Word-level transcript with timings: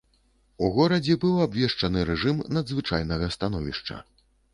У 0.67 0.69
горадзе 0.77 1.17
быў 1.23 1.35
абвешчаны 1.45 2.05
рэжым 2.11 2.39
надзвычайнага 2.57 3.29
становішча. 3.37 4.01